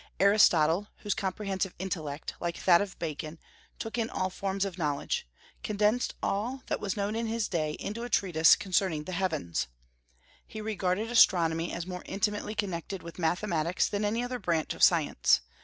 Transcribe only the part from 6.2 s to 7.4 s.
all that was known in